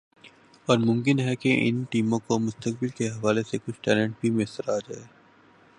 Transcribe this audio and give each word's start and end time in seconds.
اور 0.67 0.77
ممکن 0.79 1.19
ہے 1.19 1.35
کہ 1.35 1.55
ان 1.67 1.83
ٹیموں 1.91 2.19
کو 2.27 2.39
مستقبل 2.39 2.87
کے 2.97 3.09
حوالے 3.09 3.43
سے 3.43 3.57
کچھ 3.65 3.81
ٹیلنٹ 3.81 4.15
بھی 4.21 4.29
میسر 4.29 4.69
آجائے 4.69 5.03